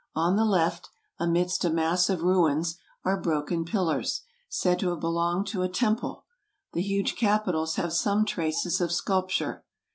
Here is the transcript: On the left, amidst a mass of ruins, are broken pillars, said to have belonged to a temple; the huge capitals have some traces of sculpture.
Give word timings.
On 0.15 0.35
the 0.35 0.45
left, 0.45 0.89
amidst 1.19 1.63
a 1.63 1.69
mass 1.69 2.09
of 2.09 2.23
ruins, 2.23 2.79
are 3.05 3.21
broken 3.21 3.63
pillars, 3.65 4.23
said 4.49 4.79
to 4.79 4.89
have 4.89 4.99
belonged 4.99 5.45
to 5.49 5.61
a 5.61 5.69
temple; 5.69 6.25
the 6.73 6.81
huge 6.81 7.15
capitals 7.15 7.75
have 7.75 7.93
some 7.93 8.25
traces 8.25 8.81
of 8.81 8.91
sculpture. 8.91 9.63